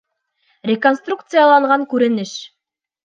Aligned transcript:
Реконструкцияланған 0.69 1.85
күренеш. 1.93 2.37